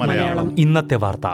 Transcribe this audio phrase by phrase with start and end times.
[0.00, 0.60] മലയാളം.
[0.60, 1.26] ഇന്നത്തെ വാർത്ത.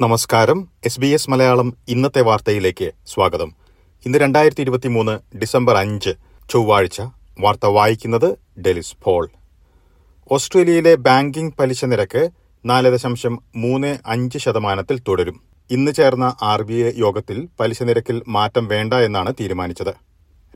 [0.00, 0.68] നമസ്കാരം.
[0.84, 3.54] എസ് ബി എസ് മലയാളം ഇന്നത്തെ വാർത്തയിലേക്ക് സ്വാഗതം.
[4.06, 6.10] ഇന്ന് രണ്ടായിരത്തി ഇരുപത്തി മൂന്ന് ഡിസംബർ അഞ്ച്
[6.50, 7.00] ചൊവ്വാഴ്ച.
[7.40, 9.30] വാർത്ത വായിക്കുന്നത് ഡെലിസ് പോൾ.
[10.32, 12.30] ഓസ്ട്രേലിയയിലെ ബാങ്കിംഗ് പലിശ നിരക്ക്
[12.64, 15.40] നാല് ദശാംശം മൂന്ന് അഞ്ച് ശതമാനത്തിൽ തുടരും.
[15.70, 19.92] ഇന്ന് ചേർന്ന ആർ ബി ഐ യോഗത്തിൽ പലിശ നിരക്കിൽ മാറ്റം വേണ്ട എന്നാണ് തീരുമാനിച്ചത്.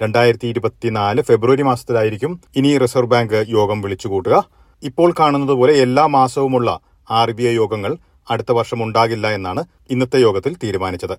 [0.03, 4.49] രണ്ടായിരത്തി ഇരുപത്തിനാല് ഫെബ്രുവരി മാസത്തിലായിരിക്കും ഇനി റിസർവ് ബാങ്ക് യോഗം വിളിച്ചുകൂട്ടുക.
[4.83, 6.81] ഇപ്പോൾ കാണുന്നതുപോലെ എല്ലാ മാസവുമുള്ള
[7.11, 7.97] ആർ ബി ഐ യോഗങ്ങൾ
[8.31, 11.17] അടുത്ത വർഷം ഉണ്ടാകില്ല എന്നാണ് ഇന്നത്തെ യോഗത്തിൽ തീരുമാനിച്ചത്.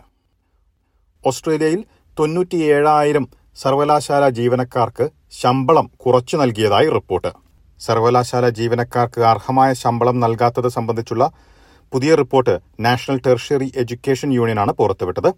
[1.27, 1.85] ഓസ്ട്രേലിയയിൽ
[2.19, 7.44] തൊണ്ണൂറ്റിയേഴായിരം സർവകലാശാല ജീവനക്കാർക്ക് ശമ്പളം കുറച്ചു നൽകിയതായി റിപ്പോർട്ട്.
[7.79, 11.31] സർവകലാശാല ജീവനക്കാർക്ക് അർഹമായ ശമ്പളം നൽകാത്തത് സംബന്ധിച്ചുള്ള
[11.93, 15.33] പുതിയ റിപ്പോർട്ട് നാഷണൽ ടെർഷ്യറി എഡ്യൂക്കേഷൻ യൂണിയനാണ് പുറത്തുവിട്ടത്.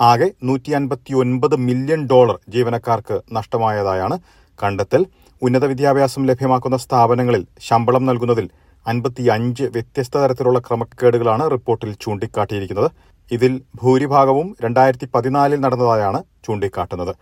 [0.00, 4.18] ആകെ നൂറ്റി അൻപത്തിയൊൻപത് മില്യൺ ഡോളർ ജീവനക്കാർക്ക് നഷ്ടമായതായാണ്
[4.62, 5.06] കണ്ടെത്തൽ.
[5.42, 8.50] ഉന്നത വിദ്യാഭ്യാസം ലഭ്യമാക്കുന്ന സ്ഥാപനങ്ങളിൽ ശമ്പളം നൽകുന്നതിൽ
[8.86, 12.90] അൻപത്തിയഞ്ച് വ്യത്യസ്ത തരത്തിലുള്ള ക്രമക്കേടുകളാണ് റിപ്പോർട്ടിൽ ചൂണ്ടിക്കാട്ടിയിരിക്കുന്നത്.
[13.32, 17.16] ഇതിൽ ഭൂരിഭാഗവും രണ്ടായിരത്തി പതിനാലിൽ നടന്നതായാണ് ചൂണ്ടിക്കാട്ടുന്നത്.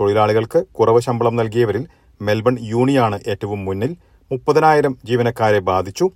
[0.00, 1.86] തൊഴിലാളികൾക്ക് കുറവ് ശമ്പളം നൽകിയവരിൽ
[2.20, 3.96] മെൽബൺ യൂണിയാണ് ഏറ്റവും മുന്നിൽ
[4.30, 6.06] മുപ്പതിനായിരം ജീവനക്കാരെ ബാധിച്ചു.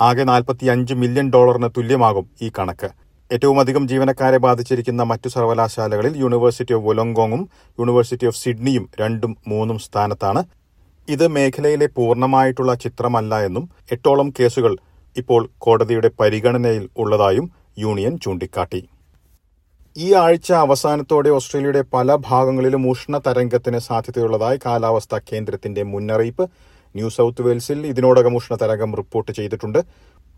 [0.00, 2.88] ആകെ നാൽപ്പത്തിയഞ്ച് മില്യൺ ഡോളറിന് തുല്യമാകും ഈ കണക്ക്.
[3.32, 7.48] ഏറ്റവും അധികം ജീവനക്കാരെ ബാധിച്ചിരിക്കുന്ന മറ്റു സർവകലാശാലകളിൽ യൂണിവേഴ്സിറ്റി ഓഫ് വൊലോങ്കോങ്ങും
[7.80, 10.42] യൂണിവേഴ്സിറ്റി ഓഫ് സിഡ്നിയും രണ്ടും മൂന്നും സ്ഥാനത്താണ്.
[11.08, 14.76] ഇത് മേഖലയിലെ പൂർണമായിട്ടുള്ള ചിത്രമല്ല എന്നും എട്ടോളം കേസുകൾ
[15.16, 18.88] ഇപ്പോൾ കോടതിയുടെ പരിഗണനയിൽ ഉള്ളതായും യൂണിയൻ ചൂണ്ടിക്കാട്ടി.
[19.96, 26.44] ഈ ആഴ്ച അവസാനത്തോടെ ഓസ്ട്രേലിയയുടെ പല ഭാഗങ്ങളിലും ഉഷ്ണ തരംഗത്തിന് സാധ്യതയുള്ളതായി കാലാവസ്ഥാ കേന്ദ്രത്തിന്റെ മുന്നറിയിപ്പ്.
[26.94, 29.80] ന്യൂ സൗത്ത് വെയിൽസിൽ ഇതിനോടകം ഉഷ്ണതരംഗം റിപ്പോർട്ട് ചെയ്തിട്ടുണ്ട്.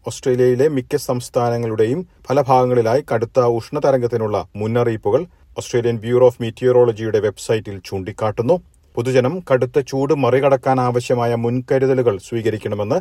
[0.07, 5.25] ഓസ്ട്രേലിയയിലെ മിക്ക സംസ്ഥാനങ്ങളുടെയും പല ഭാഗങ്ങളിലായി കടുത്ത ഉഷ്ണതരംഗത്തിനുള്ള മുന്നറിയിപ്പുകൾ
[5.59, 8.57] ഓസ്ട്രേലിയൻ ബ്യൂറോ ഓഫ് മീറ്റിയോറോളജിയുടെ വെബ്സൈറ്റിൽ ചൂണ്ടിക്കാട്ടുന്നു.
[8.95, 13.01] പൊതുജനം കടുത്ത ചൂട് മറികടക്കാൻ ആവശ്യമായ മുൻകരുതലുകൾ സ്വീകരിക്കണമെന്ന്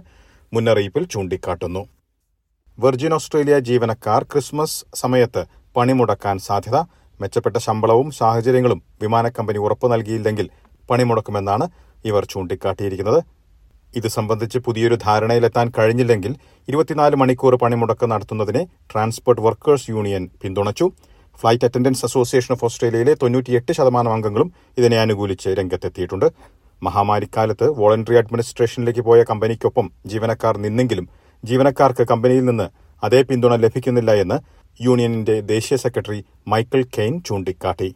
[0.53, 1.83] മുന്നറിയിപ്പിൽ ചൂണ്ടിക്കാട്ടുന്നു.
[2.77, 5.41] വെർജിൻ ഓസ്ട്രേലിയ ജീവനക്കാർ ക്രിസ്മസ് സമയത്ത്
[5.79, 6.77] പണിമുടക്കാൻ സാധ്യത
[7.19, 10.47] മെച്ചപ്പെട്ട ശമ്പളവും സാഹചര്യങ്ങളും വിമാനക്കമ്പനി ഉറപ്പു നൽകിയില്ലെങ്കിൽ
[10.89, 11.65] പണിമുടക്കുമെന്നാണ്
[12.09, 13.19] ഇവർ ചൂണ്ടിക്കാട്ടിയിരിക്കുന്നത്.
[13.99, 16.33] ഇത് സംബന്ധിച്ച് പുതിയൊരു ധാരണയിലെത്താൻ കഴിഞ്ഞില്ലെങ്കിൽ
[16.67, 20.85] ഇരുപത്തിനാല് മണിക്കൂർ പണിമുടക്ക് നടത്തുന്നതിനെ ട്രാൻസ്പോർട്ട് വർക്കേഴ്സ് യൂണിയൻ പിന്തുണച്ചു.
[21.39, 26.27] ഫ്ലൈറ്റ് അറ്റൻഡൻസ് അസോസിയേഷൻ ഓഫ് ഓസ്ട്രേലിയയിലെ തൊണ്ണൂറ്റിയെട്ട് ശതമാനം അംഗങ്ങളും ഇതിനെ അനുകൂലിച്ച് രംഗത്തെത്തിയിട്ടുണ്ട്.
[26.83, 31.07] മഹാമാരിക്കാലത്ത് വോളണ്ടറി അഡ്മിനിസ്ട്രേഷനിലേക്ക് പോയ കമ്പനിക്കൊപ്പം ജീവനക്കാർ നിന്നെങ്കിലും
[31.43, 32.67] ജീവനക്കാർക്ക് കമ്പനിയിൽ നിന്ന്
[33.03, 34.37] അതേ പിന്തുണ ലഭിക്കുന്നില്ല എന്ന്
[34.85, 36.19] യൂണിയനിന്റെ ദേശീയ സെക്രട്ടറി
[36.51, 37.89] മൈക്കിൾ കെയ്ൻ ചൂണ്ടിക്കാട്ടി.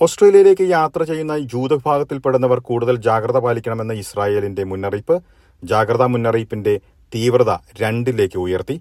[0.00, 5.16] ഓസ്ട്രേലിയയിലേക്ക് യാത്ര ചെയ്യുന്ന ജൂത വിഭാഗത്തിൽപ്പെടുന്നവർ കൂടുതൽ ജാഗ്രത പാലിക്കണമെന്ന ഇസ്രായേലിന്റെ മുന്നറിയിപ്പ്
[5.62, 6.74] ജാഗ്രതാ മുന്നറിയിപ്പിന്റെ
[7.14, 8.76] തീവ്രത രണ്ടിലേക്ക് ഉയർത്തി.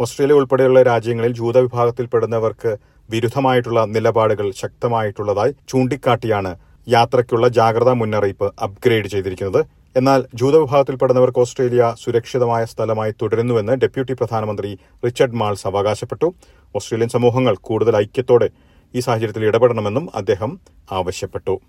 [0.00, 2.72] ഓസ്ട്രേലിയ ഉൾപ്പെടെയുള്ള രാജ്യങ്ങളിൽ ജൂത വിഭാഗത്തിൽപ്പെടുന്നവർക്ക്
[3.08, 6.52] വിരുദ്ധമായിട്ടുള്ള നിലപാടുകൾ ശക്തമായിട്ടുള്ളതായി ചൂണ്ടിക്കാട്ടിയാണ്
[6.86, 9.62] യാത്രയ്ക്കുള്ള ജാഗ്രതാ മുന്നറിയിപ്പ് അപ്ഗ്രേഡ് ചെയ്തിരിക്കുന്നത്.
[9.96, 16.34] എന്നാൽ ജൂത വിഭാഗത്തിൽപ്പെടുന്നവർക്ക് ഓസ്ട്രേലിയ സുരക്ഷിതമായ സ്ഥലമായി തുടരുന്നുവെന്ന് ഡെപ്യൂട്ടി പ്രധാനമന്ത്രി റിച്ചർഡ് മാൾസ് അവകാശപ്പെട്ടു.
[16.76, 18.50] ഓസ്ട്രേലിയൻ സമൂഹങ്ങൾ കൂടുതൽ ഐക്യത്തോടെ
[18.94, 20.60] ഈ സാഹചര്യത്തിൽ ഇടപെടണമെന്നും അദ്ദേഹം
[20.92, 21.60] ആവശ്യപ്പെട്ടു.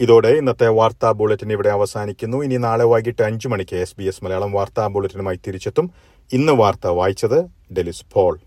[0.00, 2.44] ഇതോടെ ഇന്നത്തെ വാർത്താ ബുള്ളറ്റിൻ ഇവിടെ അവസാനിക്കുന്നു.
[2.44, 5.90] ഇനി നാളെ വൈകിട്ട് അഞ്ചു മണിക്ക് എസ് ബി എസ് മലയാളം വാർത്താ ബുള്ളറ്റിനുമായി തിരിച്ചെത്തും.
[6.32, 7.44] ഇന്ന് വാർത്ത വായിച്ചത്
[7.74, 8.38] ഡെലിസ് പോൾ.